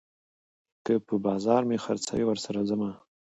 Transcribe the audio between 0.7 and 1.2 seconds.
که په